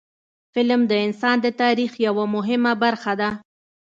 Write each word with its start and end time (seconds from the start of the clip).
فلم 0.55 0.81
د 0.91 0.93
انسان 1.05 1.37
د 1.41 1.47
تاریخ 1.61 1.91
یوه 2.07 2.25
مهمه 2.35 2.73
برخه 2.83 3.13
ده 3.21 3.29